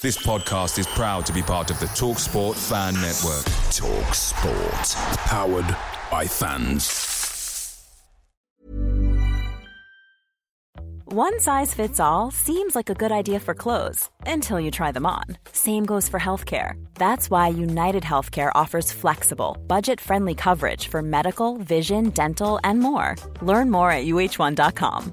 [0.00, 3.42] This podcast is proud to be part of the Talk Sport Fan Network.
[3.72, 4.88] Talk Sport.
[5.26, 5.76] Powered
[6.08, 7.84] by fans.
[11.06, 15.04] One size fits all seems like a good idea for clothes until you try them
[15.04, 15.24] on.
[15.50, 16.74] Same goes for healthcare.
[16.94, 23.16] That's why United Healthcare offers flexible, budget friendly coverage for medical, vision, dental, and more.
[23.42, 25.12] Learn more at uh1.com.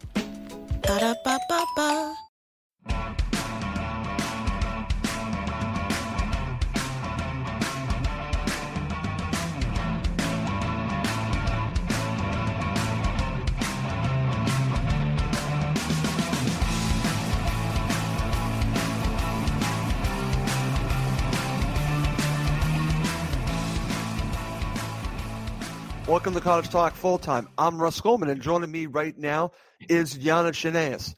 [26.41, 27.49] To Cottage Talk Full Time.
[27.55, 29.51] I'm Russ Goldman, and joining me right now
[29.87, 31.13] is Yana Chineas.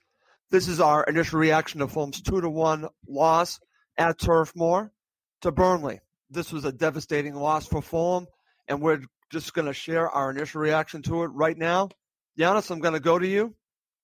[0.52, 3.62] This is our initial reaction to Fulham's 2 to 1 loss
[3.98, 4.92] at Turf Moor
[5.40, 6.02] to Burnley.
[6.30, 8.28] This was a devastating loss for Fulham,
[8.68, 9.00] and we're
[9.32, 11.88] just going to share our initial reaction to it right now.
[12.38, 13.56] Giannis, I'm going to go to you.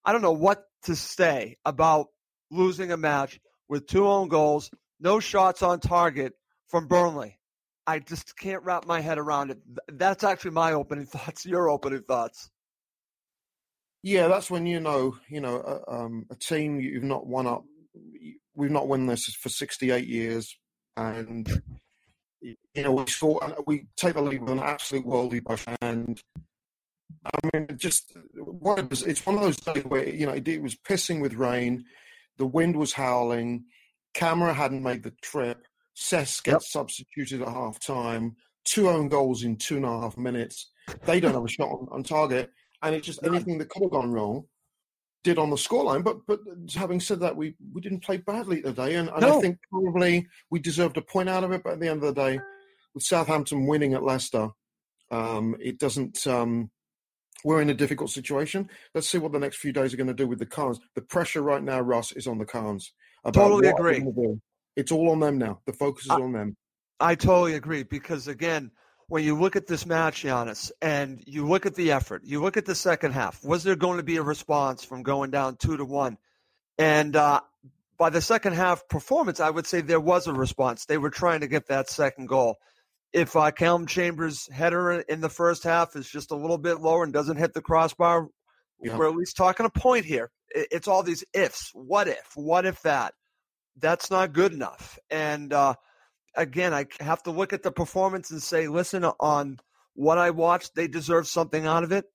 [0.05, 2.07] I don't know what to say about
[2.49, 6.31] losing a match with two own goals, no shots on target
[6.67, 7.38] from Burnley.
[7.89, 9.57] I just can't wrap my head around it.
[9.87, 11.43] That's actually my opening thoughts.
[11.43, 12.51] Your opening thoughts.
[14.03, 17.63] Yeah, that's when you know, you know, a, um, a team you've not won up.
[18.55, 20.55] We've not won this for 68 years,
[20.95, 21.61] and
[22.41, 23.55] you know we score.
[23.65, 26.21] We take the lead with an absolute worldly push, and
[27.25, 31.33] I mean, just it's one of those days where you know it was pissing with
[31.33, 31.85] rain,
[32.37, 33.65] the wind was howling,
[34.13, 35.65] Kamara hadn't made the trip
[36.01, 36.61] Cess gets yep.
[36.61, 40.71] substituted at half time, two own goals in two and a half minutes.
[41.05, 42.51] They don't have a shot on, on target.
[42.81, 44.45] And it's just anything that could have gone wrong
[45.25, 46.01] did on the scoreline.
[46.01, 46.39] But but
[46.73, 48.95] having said that, we, we didn't play badly today.
[48.95, 49.39] And, and no.
[49.39, 51.63] I think probably we deserved a point out of it.
[51.63, 52.39] But at the end of the day,
[52.93, 54.47] with Southampton winning at Leicester,
[55.11, 56.25] um, it doesn't.
[56.25, 56.71] Um,
[57.43, 58.69] we're in a difficult situation.
[58.95, 60.79] Let's see what the next few days are going to do with the Khans.
[60.95, 62.93] The pressure right now, Russ, is on the Khans.
[63.33, 64.01] Totally agree.
[64.79, 65.59] It's all on them now.
[65.65, 66.55] The focus is I, on them.
[66.99, 68.71] I totally agree because again,
[69.07, 72.57] when you look at this match, Giannis, and you look at the effort, you look
[72.57, 73.43] at the second half.
[73.43, 76.17] Was there going to be a response from going down two to one?
[76.77, 77.41] And uh,
[77.97, 80.85] by the second half performance, I would say there was a response.
[80.85, 82.57] They were trying to get that second goal.
[83.11, 87.03] If uh, Callum Chambers' header in the first half is just a little bit lower
[87.03, 88.27] and doesn't hit the crossbar,
[88.81, 88.95] yeah.
[88.95, 90.29] we're at least talking a point here.
[90.51, 91.71] It's all these ifs.
[91.73, 92.31] What if?
[92.35, 93.13] What if that?
[93.77, 94.99] That's not good enough.
[95.09, 95.75] And uh,
[96.35, 99.59] again, I have to look at the performance and say, listen, on
[99.93, 102.05] what I watched, they deserve something out of it.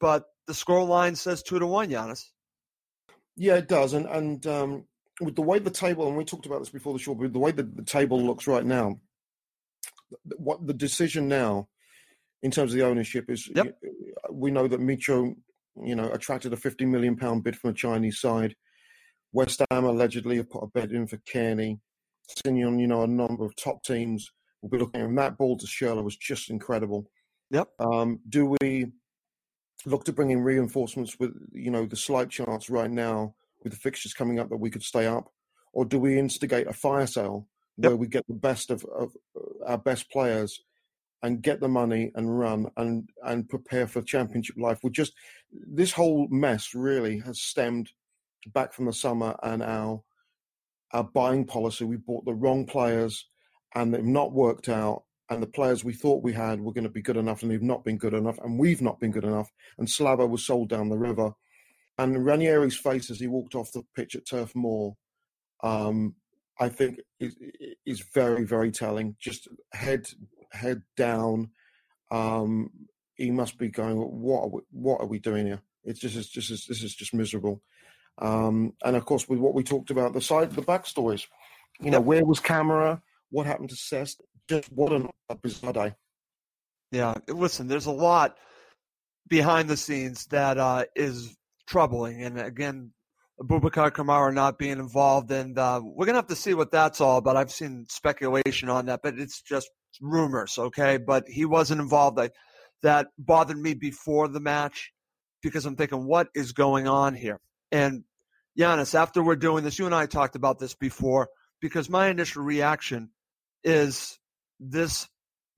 [0.00, 2.24] But the score line says two to one, Giannis.
[3.36, 3.92] Yeah, it does.
[3.92, 4.84] And and um,
[5.20, 7.38] with the way the table, and we talked about this before the show, but the
[7.38, 9.00] way the, the table looks right now,
[10.36, 11.68] what the decision now
[12.42, 13.78] in terms of the ownership is, yep.
[14.30, 15.34] we know that Mitro,
[15.82, 18.56] you know, attracted a fifty million pound bid from a Chinese side.
[19.32, 21.78] West Ham allegedly have put a bid in for Cairney.
[22.28, 24.30] Signon, you know, a number of top teams
[24.60, 25.00] will be looking.
[25.00, 27.10] And that ball to Schürrle was just incredible.
[27.50, 27.68] Yep.
[27.78, 28.92] Um, do we
[29.86, 33.78] look to bring in reinforcements with, you know, the slight chance right now with the
[33.78, 35.32] fixtures coming up that we could stay up?
[35.72, 37.90] Or do we instigate a fire sale yep.
[37.90, 39.12] where we get the best of, of
[39.66, 40.60] our best players
[41.22, 44.80] and get the money and run and, and prepare for championship life?
[44.82, 45.12] We just,
[45.52, 47.90] this whole mess really has stemmed
[48.52, 50.02] back from the summer and our
[50.92, 51.84] our buying policy.
[51.84, 53.26] We bought the wrong players
[53.74, 55.04] and they've not worked out.
[55.28, 57.62] And the players we thought we had were going to be good enough and they've
[57.62, 58.38] not been good enough.
[58.38, 59.48] And we've not been good enough.
[59.78, 61.32] And Slava was sold down the river.
[61.98, 64.96] And Ranieri's face as he walked off the pitch at Turf Moor,
[65.62, 66.16] um,
[66.58, 67.36] I think is
[67.86, 69.16] is very very telling.
[69.20, 70.06] Just head
[70.50, 71.50] head down.
[72.10, 72.70] Um,
[73.14, 73.98] he must be going.
[73.98, 75.60] What are we, what are we doing here?
[75.84, 77.62] It's just it's just this is just miserable.
[78.18, 81.26] Um, and of course, with what we talked about, the side the backstories.
[81.80, 83.00] You know, where was Kamara?
[83.30, 84.16] What happened to Cesc?
[84.48, 85.94] Just what an, a bizarre day.
[86.92, 88.36] Yeah, listen, there's a lot
[89.28, 91.36] behind the scenes that uh, is
[91.66, 92.92] troubling, and again,
[93.40, 97.18] Boubacar Kamara not being involved, and uh, we're gonna have to see what that's all
[97.18, 97.36] about.
[97.36, 99.70] I've seen speculation on that, but it's just
[100.00, 100.98] rumors, okay?
[100.98, 102.18] But he wasn't involved.
[102.18, 102.30] I,
[102.82, 104.92] that bothered me before the match
[105.42, 107.40] because I'm thinking, what is going on here?
[107.72, 108.04] And
[108.58, 111.28] Giannis, after we're doing this, you and I talked about this before
[111.60, 113.10] because my initial reaction
[113.62, 114.18] is
[114.58, 115.08] this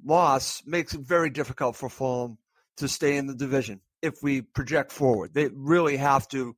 [0.04, 2.38] loss makes it very difficult for Fulham
[2.76, 5.32] to stay in the division if we project forward.
[5.32, 6.56] They really have to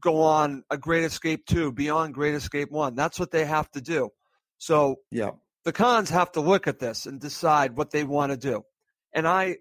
[0.00, 2.94] go on a Great Escape 2, beyond Great Escape 1.
[2.94, 4.10] That's what they have to do.
[4.58, 5.30] So yeah.
[5.64, 8.64] the Khans have to look at this and decide what they want to do.
[9.12, 9.58] And I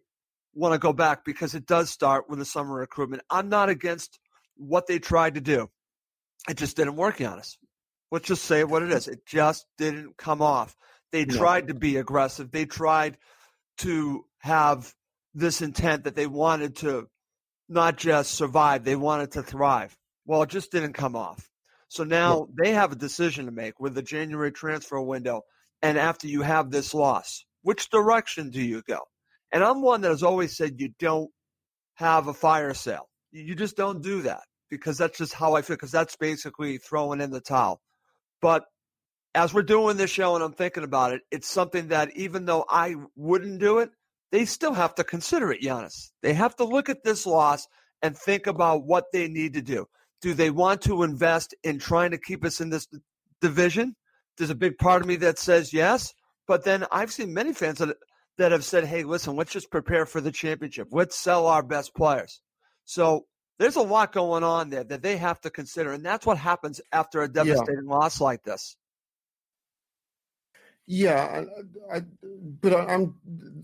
[0.53, 3.23] want to go back because it does start with the summer recruitment.
[3.29, 4.19] I'm not against
[4.55, 5.69] what they tried to do.
[6.49, 7.57] It just didn't work, Giannis.
[8.11, 9.07] Let's just say what it is.
[9.07, 10.75] It just didn't come off.
[11.11, 11.37] They No.
[11.37, 12.51] tried to be aggressive.
[12.51, 13.17] They tried
[13.79, 14.93] to have
[15.33, 17.07] this intent that they wanted to
[17.67, 19.97] not just survive, they wanted to thrive.
[20.25, 21.49] Well, it just didn't come off.
[21.87, 25.41] So now they have a decision to make with the January transfer window.
[25.81, 28.99] And after you have this loss, which direction do you go?
[29.51, 31.31] And I'm one that has always said you don't
[31.95, 33.07] have a fire sale.
[33.37, 37.19] You just don't do that because that's just how I feel, because that's basically throwing
[37.19, 37.81] in the towel.
[38.41, 38.63] But
[39.33, 42.63] as we're doing this show and I'm thinking about it, it's something that even though
[42.69, 43.89] I wouldn't do it,
[44.31, 46.11] they still have to consider it, Giannis.
[46.21, 47.67] They have to look at this loss
[48.01, 49.85] and think about what they need to do.
[50.21, 52.87] Do they want to invest in trying to keep us in this
[53.41, 53.97] division?
[54.37, 56.13] There's a big part of me that says yes,
[56.47, 57.97] but then I've seen many fans that
[58.37, 60.89] that have said, "Hey, listen, let's just prepare for the championship.
[60.91, 62.41] Let's sell our best players."
[62.85, 63.25] So
[63.59, 66.81] there's a lot going on there that they have to consider, and that's what happens
[66.91, 68.77] after a devastating loss like this.
[70.87, 71.43] Yeah,
[71.91, 72.01] I, I,
[72.61, 73.15] but I, I'm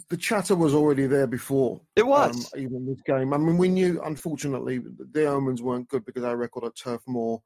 [0.09, 1.81] the chatter was already there before.
[1.95, 2.51] It was.
[2.53, 3.31] um, even this game.
[3.33, 4.81] I mean, we knew unfortunately
[5.11, 7.43] the omens weren't good because our record at Turf Moor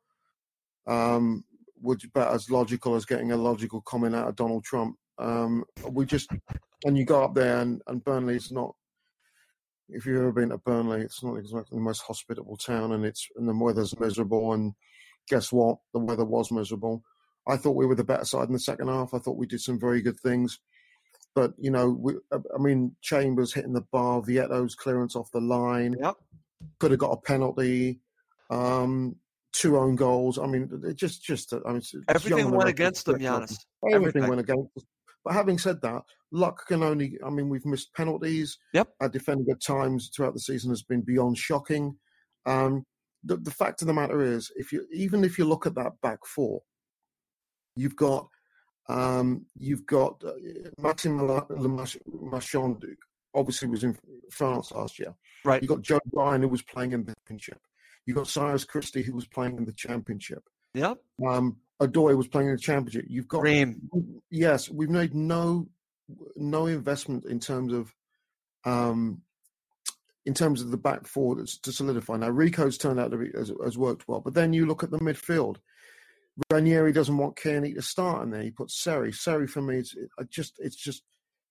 [0.88, 1.44] um,
[1.82, 4.96] was about as logical as getting a logical comment out of Donald Trump.
[5.18, 6.30] Um, we just
[6.86, 8.76] and you go up there and, and Burnley's not.
[9.90, 13.28] If you've ever been to Burnley, it's not exactly the most hospitable town, and it's
[13.36, 14.54] and the weather's miserable.
[14.54, 14.74] And
[15.30, 15.78] guess what?
[15.94, 17.04] The weather was miserable.
[17.48, 19.14] I thought we were the better side in the second half.
[19.14, 20.60] I thought we did some very good things.
[21.36, 25.96] But, you know, we, I mean, Chambers hitting the bar, Vietto's clearance off the line,
[26.02, 26.16] Yep.
[26.80, 28.00] could have got a penalty,
[28.50, 29.18] um,
[29.52, 30.40] two own goals.
[30.40, 33.20] I mean, it just, just, I mean, Everything went against them.
[33.20, 33.58] Giannis.
[33.84, 34.28] Everything, Everything.
[34.30, 34.84] went against us.
[35.26, 38.60] But having said that, luck can only, I mean, we've missed penalties.
[38.74, 38.90] Yep.
[39.02, 41.98] Our defending at times throughout the season has been beyond shocking.
[42.46, 42.86] Um,
[43.24, 45.94] the, the fact of the matter is, if you even if you look at that
[46.04, 46.62] back four,
[47.76, 48.28] you've got
[48.88, 50.34] um, you've got uh,
[50.78, 51.18] Martin
[52.08, 52.86] Marchand,
[53.34, 53.98] obviously was in
[54.30, 55.16] France last year.
[55.44, 55.60] Right.
[55.60, 57.60] You've got Joe Bryan, who was playing in the championship.
[58.06, 60.44] You've got Cyrus Christie, who was playing in the championship.
[60.76, 61.00] Yep.
[61.28, 63.06] Um, Odoi was playing in the championship.
[63.08, 63.90] You've got Ream.
[64.30, 65.68] yes, we've made no
[66.36, 67.94] no investment in terms of
[68.66, 69.22] um,
[70.26, 72.18] in terms of the back four that's to solidify.
[72.18, 74.92] Now Rico's turned out to be has, has worked well, but then you look at
[74.92, 75.58] the midfield.
[76.52, 78.42] Ranieri doesn't want Cairney to start in there.
[78.42, 79.14] He puts Seri.
[79.14, 79.96] Seri for me, it's
[80.30, 81.04] just it's just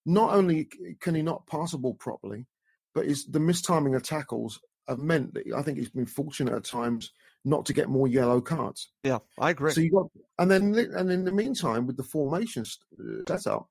[0.06, 0.68] not only
[1.00, 2.46] can he not pass the ball properly,
[2.94, 6.64] but is the mistiming of tackles have meant that I think he's been fortunate at
[6.64, 7.10] times
[7.44, 8.90] not to get more yellow cards.
[9.02, 9.72] Yeah, I agree.
[9.72, 10.06] So you got,
[10.38, 12.64] and then and in the meantime, with the formation
[12.98, 13.68] uh, setup,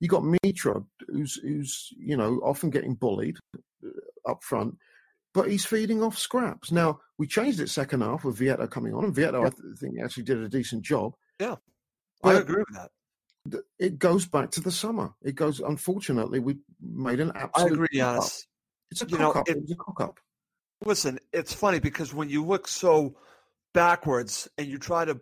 [0.00, 3.36] you got Mitro, who's who's you know often getting bullied
[3.84, 4.76] uh, up front,
[5.34, 6.70] but he's feeding off scraps.
[6.70, 9.98] Now we changed it second half with Vietto coming on, and Vietto I th- think
[10.00, 11.14] actually did a decent job.
[11.40, 11.56] Yeah,
[12.22, 12.90] I agree with that.
[13.50, 15.12] th- It goes back to the summer.
[15.22, 15.58] It goes.
[15.60, 17.72] Unfortunately, we made an absolute.
[17.72, 18.30] I agree, cock-up.
[18.90, 19.48] It's a You know, cock up.
[19.48, 20.20] it- It was a cock up.
[20.84, 23.16] Listen, it's funny because when you look so
[23.74, 25.20] backwards and you try to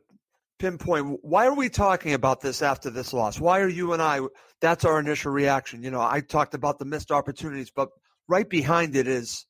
[0.58, 3.38] pinpoint why are we talking about this after this loss?
[3.40, 4.20] Why are you and I
[4.60, 5.82] that's our initial reaction.
[5.82, 7.88] You know, I talked about the missed opportunities, but
[8.28, 9.46] right behind it is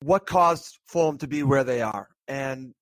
[0.00, 2.08] what caused Fulham to be where they are.
[2.28, 2.72] And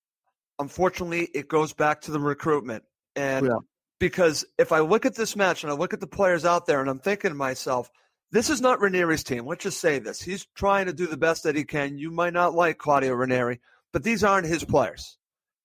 [0.59, 2.85] unfortunately, it goes back to the recruitment.
[3.17, 3.57] And Yeah.
[3.99, 6.81] because if I look at this match and I look at the players out there
[6.81, 7.91] and I'm thinking to myself,
[8.33, 9.47] this is not Ranieri's team.
[9.47, 10.21] Let's just say this.
[10.23, 11.99] He's trying to do the best that he can.
[11.99, 13.61] You might not like Claudio Ranieri,
[13.93, 15.19] but these aren't his players.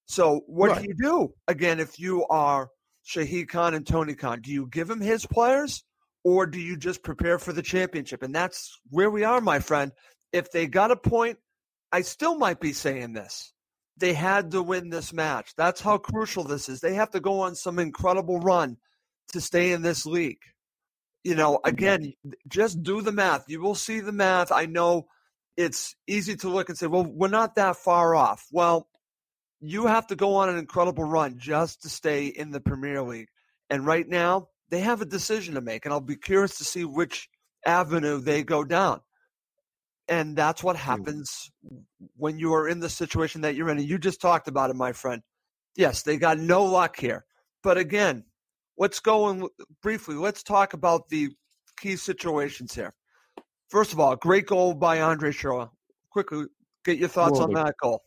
[0.07, 0.81] So what Right.
[0.81, 2.69] do you do again if you are
[3.07, 4.41] Shahid Khan and Tony Khan?
[4.41, 5.83] Do you give him his players
[6.23, 8.23] or do you just prepare for the championship?
[8.23, 9.91] And that's where we are, my friend.
[10.31, 11.37] If they got a point,
[11.91, 13.53] I still might be saying this.
[13.97, 15.53] They had to win this match.
[15.55, 16.81] That's how crucial this is.
[16.81, 18.77] They have to go on some incredible run
[19.31, 20.41] to stay in this league.
[21.25, 22.13] You know, again,
[22.47, 23.45] just do the math.
[23.49, 24.51] You will see the math.
[24.51, 25.07] I know
[25.57, 28.45] it's easy to look and say, well, we're not that far off.
[28.51, 28.87] Well,
[29.59, 33.29] you have to go on an incredible run just to stay in the Premier League.
[33.71, 36.85] And right now, they have a decision to make, and I'll be curious to see
[36.85, 37.27] which
[37.65, 39.01] avenue they go down.
[40.07, 40.83] And that's what hmm.
[40.83, 41.49] happens
[42.17, 43.79] when you are in the situation that you're in.
[43.79, 45.23] And you just talked about it, my friend.
[45.75, 47.25] Yes, they got no luck here.
[47.63, 48.25] But again,
[48.77, 49.47] let's go and
[49.81, 51.29] briefly, let's talk about the
[51.77, 52.93] key situations here.
[53.69, 55.69] First of all, great goal by Andre Schurrle.
[56.09, 56.45] Quickly,
[56.83, 58.03] get your thoughts on that goal.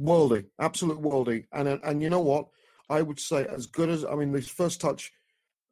[0.00, 1.44] Worldy, absolute worldy.
[1.52, 2.46] And uh, and you know what?
[2.88, 5.12] I would say as good as I mean, this first touch,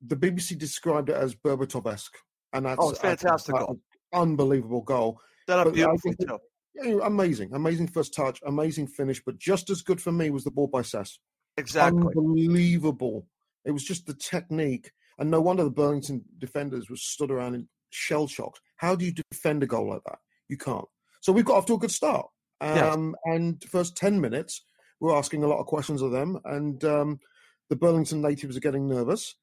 [0.06, 2.16] the BBC described it as Berbatov-esque,
[2.52, 3.80] and that's oh, fantastic that's, goal,
[4.12, 5.20] unbelievable goal.
[5.46, 6.38] That up beautifully too.
[6.74, 9.22] Yeah, amazing, amazing first touch, amazing finish.
[9.24, 11.18] But just as good for me was the ball by Sess.
[11.56, 13.26] Exactly, unbelievable.
[13.64, 17.68] It was just the technique, and no wonder the Burlington defenders were stood around in
[17.90, 18.60] shell shocked.
[18.76, 20.18] How do you defend a goal like that?
[20.48, 20.86] You can't.
[21.20, 22.26] So we've got off to a good start.
[22.60, 23.34] Um, yes.
[23.34, 24.62] And first ten minutes,
[25.00, 27.20] we're asking a lot of questions of them, and um,
[27.68, 29.34] the Burlington natives are getting nervous.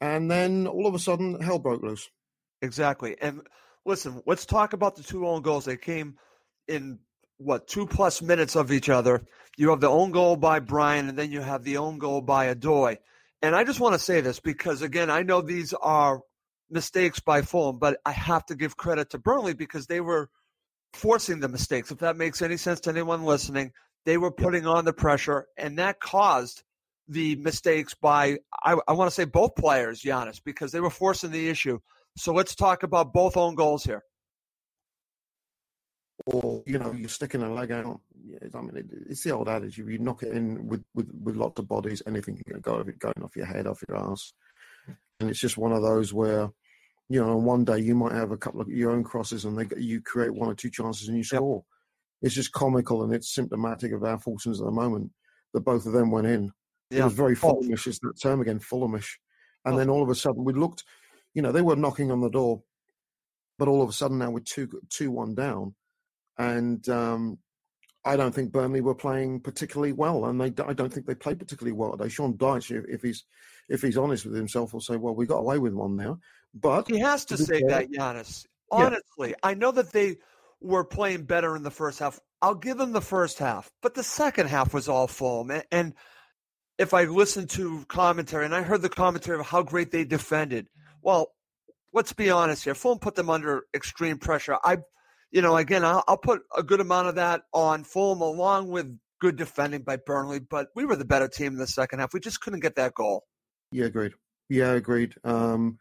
[0.00, 2.08] And then all of a sudden, hell broke loose.
[2.62, 3.42] Exactly, and
[3.84, 5.64] listen, let's talk about the two own goals.
[5.64, 6.16] They came
[6.68, 6.98] in
[7.38, 9.26] what two plus minutes of each other.
[9.58, 12.54] You have the own goal by Bryan, and then you have the own goal by
[12.54, 12.98] Odoi.
[13.42, 16.20] And I just want to say this because again, I know these are
[16.70, 20.30] mistakes by Fulham, but I have to give credit to Burnley because they were
[20.92, 21.90] forcing the mistakes.
[21.90, 23.72] If that makes any sense to anyone listening,
[24.04, 26.62] they were putting on the pressure, and that caused
[27.08, 31.30] the mistakes by I, I want to say both players, Giannis, because they were forcing
[31.30, 31.78] the issue.
[32.16, 34.02] So let's talk about both own goals here.
[36.26, 38.00] Or you know, you're sticking a leg out.
[38.54, 41.58] I mean, it's the old adage: if you knock it in with with, with lots
[41.60, 44.32] of bodies, anything can go of it going off your head, off your ass.
[45.20, 46.50] And it's just one of those where,
[47.08, 49.56] you know, on one day you might have a couple of your own crosses, and
[49.56, 51.56] they you create one or two chances and you score.
[51.56, 51.64] Yep.
[52.22, 55.12] It's just comical, and it's symptomatic of our fortunes at the moment
[55.54, 56.50] that both of them went in.
[56.90, 57.00] Yeah.
[57.00, 57.54] It was very oh.
[57.54, 59.14] Fulhamish, is that term again, Fulhamish.
[59.64, 59.78] And oh.
[59.78, 60.82] then all of a sudden we looked
[61.36, 62.62] you know, they were knocking on the door,
[63.58, 65.74] but all of a sudden now we're two two one down,
[66.38, 67.38] and um,
[68.04, 71.38] I don't think Burnley were playing particularly well, and they I don't think they played
[71.38, 72.08] particularly well today.
[72.08, 73.24] Sean Dyche, if, if he's
[73.68, 76.20] if he's honest with himself, will say, "Well, we got away with one now."
[76.54, 78.46] But he has to say that, Giannis.
[78.70, 79.34] Honestly, yeah.
[79.42, 80.16] I know that they
[80.60, 82.18] were playing better in the first half.
[82.42, 85.50] I'll give them the first half, but the second half was all foam.
[85.50, 85.94] And, and
[86.78, 90.68] if I listened to commentary and I heard the commentary of how great they defended,
[91.02, 91.32] well,
[91.92, 92.74] let's be honest here.
[92.74, 94.58] Fulham put them under extreme pressure.
[94.62, 94.78] I,
[95.36, 98.98] you know, again, I'll, I'll put a good amount of that on Fulham along with
[99.20, 102.14] good defending by Burnley, but we were the better team in the second half.
[102.14, 103.22] We just couldn't get that goal.
[103.70, 104.14] Yeah, agreed.
[104.48, 105.14] Yeah, agreed.
[105.24, 105.78] Um,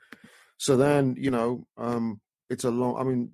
[0.57, 2.19] so then, you know, um,
[2.49, 2.97] it's a long.
[2.99, 3.31] I mean,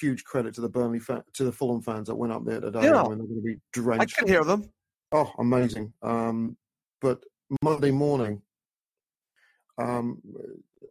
[0.00, 2.82] huge credit to the Burnley fa- to the Fulham fans that went up there today.
[2.82, 4.16] Yeah, I mean, they're going to be drenched.
[4.18, 4.68] I can hear them.
[5.12, 5.92] Oh, amazing!
[6.02, 6.56] Um,
[7.00, 7.22] but
[7.62, 8.42] Monday morning,
[9.78, 10.20] um,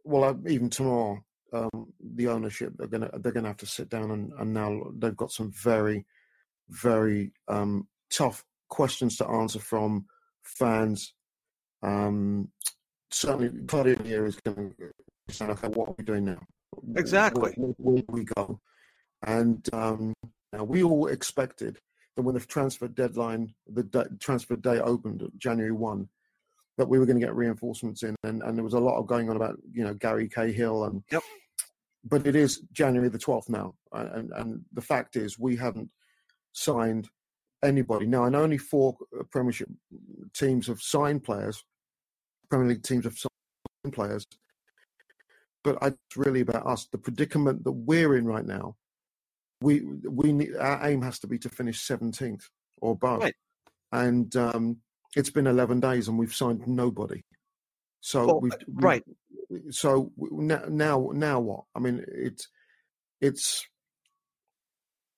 [0.06, 1.22] well, even tomorrow,
[1.54, 5.16] um, the ownership they're gonna they're gonna have to sit down and, and now they've
[5.18, 6.06] got some very,
[6.70, 10.06] very um, tough questions to answer from
[10.44, 11.14] fans.
[11.82, 12.50] Um,
[13.12, 16.42] certainly, Claudio here is going to say, "Okay, what are we doing now?
[16.96, 18.60] Exactly, where, where, where we go?"
[19.26, 20.14] And um,
[20.54, 21.80] now we all expected
[22.16, 26.10] that when the transfer deadline, the de- transfer day opened, January one,
[26.80, 29.06] that we were going to get reinforcements in, and, and there was a lot of
[29.06, 31.04] going on about you know Gary Cahill and.
[31.12, 31.22] Yep.
[32.06, 35.90] But it is January the twelfth now, and and the fact is we haven't
[36.54, 37.10] signed
[37.62, 38.08] anybody.
[38.08, 39.68] Now I know only four uh, Premiership
[40.34, 41.62] teams have signed players,
[42.50, 44.26] Premier League teams have signed players,
[45.62, 46.88] but it's really about us.
[46.90, 48.78] The predicament that we're in right now,
[49.62, 53.36] we we need, our aim has to be to finish seventeenth or above, right.
[53.92, 54.78] and um,
[55.16, 57.24] it's been 11 days and we've signed nobody.
[58.02, 59.04] So well, we've, we've, right.
[59.72, 61.64] So now, now, now what?
[61.76, 62.48] I mean, it's
[63.20, 63.68] it's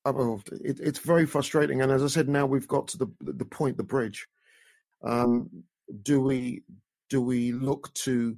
[0.06, 1.82] it, it's very frustrating.
[1.82, 4.28] And as I said, now we've got to the the point, the bridge.
[5.04, 5.50] Um,
[6.02, 6.64] do we
[7.10, 8.38] do we look to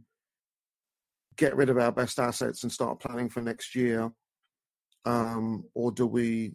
[1.38, 4.12] get rid of our best assets and start planning for next year,
[5.05, 6.53] um, or do we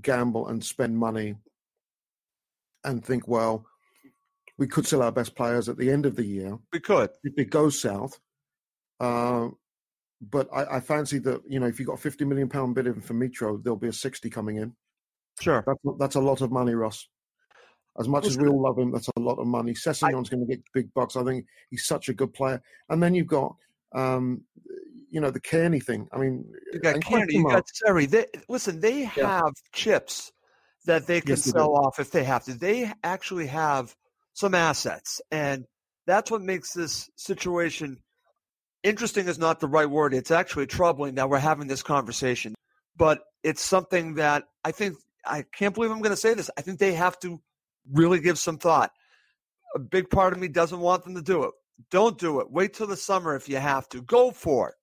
[0.00, 1.34] gamble and spend money
[2.84, 3.66] and think, well,
[4.58, 6.58] we could sell our best players at the end of the year.
[6.72, 7.10] We could.
[7.24, 8.18] If it goes south.
[8.98, 9.48] Uh,
[10.20, 12.86] but I, I, fancy that, you know, if you've got a 50 million pound bid
[12.86, 14.74] in for Mitro, there'll be a 60 coming in.
[15.40, 15.62] Sure.
[15.66, 17.06] That's, that's a lot of money, Ross.
[17.98, 19.72] As much as we all love him, that's a lot of money.
[19.72, 21.16] Sessegnon's going to get big bucks.
[21.16, 22.62] I think he's such a good player.
[22.88, 23.54] And then you've got,
[23.94, 24.42] um,
[25.10, 26.08] you know, the Cairney thing.
[26.12, 27.64] I mean, you got Cairney, you got.
[28.10, 29.50] They, listen, they have yeah.
[29.72, 30.32] chips
[30.84, 32.54] that they can yes, sell off if they have to.
[32.54, 33.94] They actually have
[34.36, 35.64] some assets, and
[36.06, 37.98] that's what makes this situation
[38.82, 39.28] interesting.
[39.28, 40.14] Is not the right word.
[40.14, 42.54] It's actually troubling that we're having this conversation,
[42.96, 46.50] but it's something that I think I can't believe I'm going to say this.
[46.56, 47.40] I think they have to
[47.90, 48.92] really give some thought.
[49.74, 51.50] A big part of me doesn't want them to do it.
[51.90, 52.50] Don't do it.
[52.50, 54.02] Wait till the summer if you have to.
[54.02, 54.74] Go for it.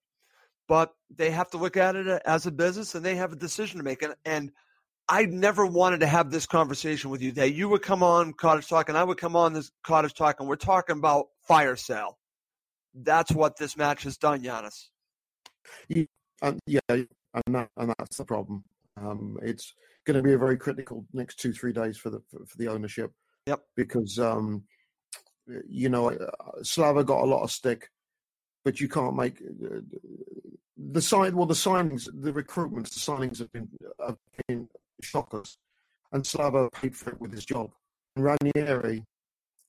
[0.66, 3.78] But they have to look at it as a business and they have a decision
[3.78, 4.02] to make.
[4.02, 4.50] And, and
[5.08, 8.68] I never wanted to have this conversation with you that you would come on Cottage
[8.68, 12.18] Talk and I would come on this Cottage Talk and we're talking about fire sale.
[12.94, 14.86] That's what this match has done, Giannis.
[15.88, 16.04] Yeah,
[16.40, 17.06] and, yeah, and,
[17.48, 18.64] that, and that's the problem.
[18.96, 22.44] Um, it's going to be a very critical next two three days for the for,
[22.46, 23.10] for the ownership.
[23.46, 23.60] Yep.
[23.76, 24.64] Because um,
[25.68, 27.90] you know uh, Slava got a lot of stick,
[28.64, 29.80] but you can't make uh,
[30.76, 31.36] the sign.
[31.36, 33.68] Well, the signings, the recruitments, the signings have been
[33.98, 34.68] have been
[35.02, 35.58] shockers,
[36.12, 37.70] and Slava paid for it with his job.
[38.16, 39.04] And Ranieri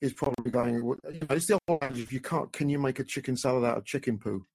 [0.01, 0.75] is probably going.
[0.75, 3.77] You know, it's the old If you can't, can you make a chicken salad out
[3.77, 4.45] of chicken poo?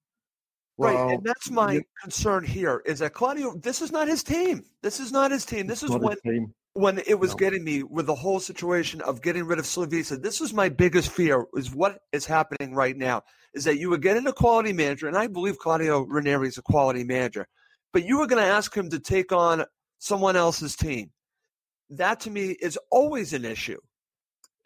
[0.77, 3.55] Well, right, and that's my you, concern here is that Claudio.
[3.55, 4.63] This is not his team.
[4.81, 5.67] This is not his team.
[5.67, 7.37] This is when when it was no.
[7.37, 10.21] getting me with the whole situation of getting rid of Slavisa.
[10.21, 11.45] This was my biggest fear.
[11.53, 13.23] Is what is happening right now
[13.53, 16.57] is that you would get in a quality manager, and I believe Claudio Ranieri is
[16.57, 17.47] a quality manager,
[17.91, 19.65] but you were going to ask him to take on
[20.01, 21.11] someone else's team.
[21.91, 23.79] That to me is always an issue.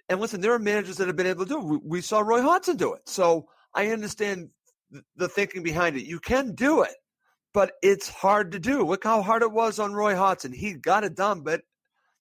[0.07, 1.81] And listen, there are managers that have been able to do it.
[1.83, 3.01] We, saw Roy Hodgson do it.
[3.05, 4.49] So I understand
[5.15, 6.05] the thinking behind it.
[6.05, 6.95] You can do it,
[7.53, 8.85] but it's hard to do.
[8.85, 10.53] Look how hard it was on Roy Hodgson.
[10.53, 11.61] He got it done, but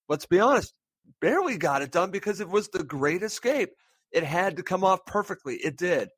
[0.08, 0.74] let's be honest,
[1.20, 3.70] barely got it done because it was the great escape.
[4.10, 5.56] It had to come off perfectly.
[5.56, 6.08] It did.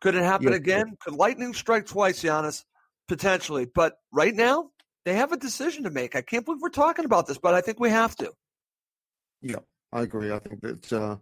[0.00, 0.56] Could it happen yeah.
[0.56, 0.96] again?
[1.00, 2.64] Could lightning strike twice, Giannis?
[3.08, 3.66] Potentially.
[3.74, 4.70] But right now,
[5.08, 6.14] they have a decision to make.
[6.14, 8.30] I can't believe we're talking about this, but I think we have to.
[9.40, 10.30] Yeah, I agree.
[10.30, 11.16] I think that uh,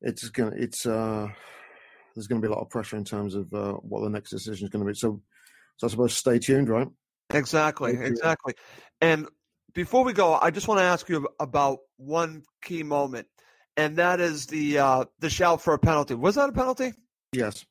[0.00, 1.28] it's gonna it's uh
[2.14, 4.30] there's going to be a lot of pressure in terms of uh, what the next
[4.30, 4.96] decision is going to be.
[4.96, 5.20] So,
[5.76, 6.88] so I suppose stay tuned, right?
[7.32, 8.54] Exactly, exactly.
[9.00, 9.28] And
[9.74, 13.28] before we go, I just want to ask you about one key moment,
[13.76, 16.14] and that is the uh, the shout for a penalty.
[16.14, 16.92] Was that a penalty?
[17.32, 17.64] Yes.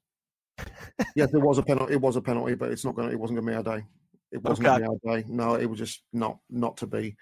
[1.16, 1.94] yes, it was a penalty.
[1.94, 3.12] It was a penalty, but it's not going.
[3.12, 3.86] It wasn't going to be our day.
[4.32, 4.86] It wasn't okay.
[4.86, 5.26] our day.
[5.28, 7.16] No, it was just not not to be.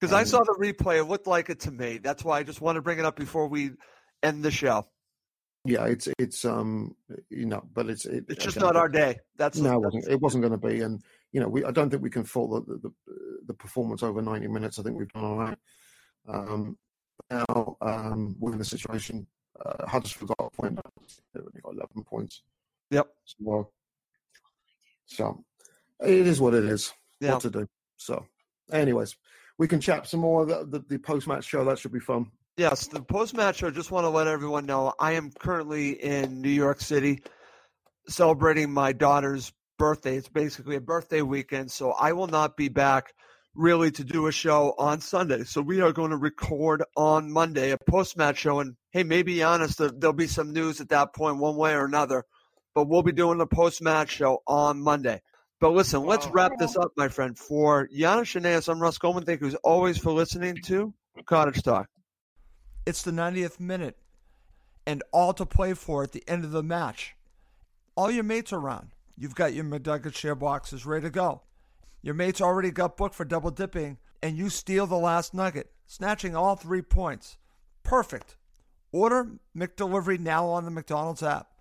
[0.00, 1.98] Because um, I saw the replay, it looked like it to me.
[1.98, 3.70] That's why I just want to bring it up before we
[4.22, 4.86] end the show.
[5.64, 6.96] Yeah, it's it's um
[7.30, 9.20] you know, but it's it, it's just not our day.
[9.36, 10.08] That's no, it wasn't.
[10.08, 11.00] It wasn't going to be, and
[11.30, 12.92] you know, we I don't think we can fault the, the
[13.46, 14.80] the performance over ninety minutes.
[14.80, 15.58] I think we've done all right.
[16.28, 16.76] Um,
[17.30, 19.26] now um, we're in a situation.
[19.64, 20.80] Uh, Huddersfield got a point.
[21.32, 22.42] They've only got eleven points.
[22.90, 23.06] Yep.
[23.24, 23.70] So,
[25.06, 25.44] so
[26.00, 26.92] it is what it is.
[27.20, 27.34] Yeah.
[27.34, 27.68] What to do.
[27.96, 28.24] So,
[28.72, 29.16] anyways,
[29.58, 30.44] we can chat some more.
[30.44, 32.30] The, the, the post match show that should be fun.
[32.56, 33.58] Yes, the post match.
[33.58, 33.70] show.
[33.70, 37.22] just want to let everyone know I am currently in New York City
[38.08, 40.16] celebrating my daughter's birthday.
[40.16, 43.14] It's basically a birthday weekend, so I will not be back
[43.54, 45.44] really to do a show on Sunday.
[45.44, 48.60] So we are going to record on Monday a post match show.
[48.60, 52.24] And hey, maybe honest, there'll be some news at that point, one way or another.
[52.74, 55.20] But we'll be doing a post match show on Monday.
[55.62, 57.38] But listen, let's wrap this up, my friend.
[57.38, 59.24] For Giannis Shanaeus, I'm Russ Goldman.
[59.24, 60.92] Thank you as always for listening to
[61.24, 61.86] Cottage Talk.
[62.84, 63.96] It's the 90th minute
[64.88, 67.14] and all to play for at the end of the match.
[67.94, 68.88] All your mates are around.
[69.16, 71.42] You've got your McNugget share boxes ready to go.
[72.02, 76.34] Your mates already got booked for double dipping, and you steal the last nugget, snatching
[76.34, 77.38] all three points.
[77.84, 78.36] Perfect.
[78.90, 81.52] Order McDelivery now on the McDonald's app.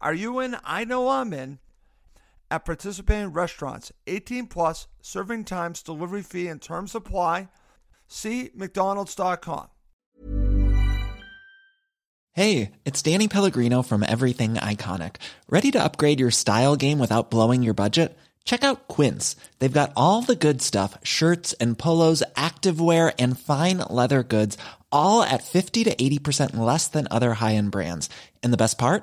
[0.00, 0.56] Are you in?
[0.64, 1.58] I know I'm in.
[2.54, 7.48] At participating restaurants, 18 plus, serving times, delivery fee, and terms apply.
[8.06, 9.66] See McDonald's.com.
[12.30, 15.16] Hey, it's Danny Pellegrino from Everything Iconic.
[15.48, 18.16] Ready to upgrade your style game without blowing your budget?
[18.44, 19.34] Check out Quince.
[19.58, 24.56] They've got all the good stuff shirts and polos, activewear, and fine leather goods,
[24.92, 28.08] all at 50 to 80% less than other high end brands.
[28.44, 29.02] And the best part?